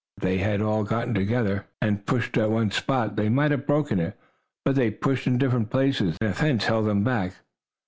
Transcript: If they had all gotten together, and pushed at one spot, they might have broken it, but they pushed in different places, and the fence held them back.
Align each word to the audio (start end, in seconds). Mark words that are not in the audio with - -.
If 0.17 0.23
they 0.23 0.39
had 0.39 0.63
all 0.63 0.83
gotten 0.83 1.13
together, 1.13 1.67
and 1.79 2.03
pushed 2.07 2.35
at 2.35 2.49
one 2.49 2.71
spot, 2.71 3.15
they 3.17 3.29
might 3.29 3.51
have 3.51 3.67
broken 3.67 3.99
it, 3.99 4.19
but 4.65 4.73
they 4.73 4.89
pushed 4.89 5.27
in 5.27 5.37
different 5.37 5.69
places, 5.69 6.17
and 6.19 6.31
the 6.31 6.33
fence 6.35 6.65
held 6.65 6.87
them 6.87 7.03
back. 7.03 7.33